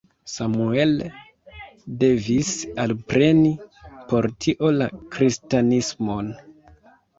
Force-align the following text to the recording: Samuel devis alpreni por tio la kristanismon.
Samuel 0.35 0.95
devis 2.05 2.53
alpreni 2.85 3.53
por 4.09 4.29
tio 4.49 4.75
la 4.81 4.91
kristanismon. 5.15 6.35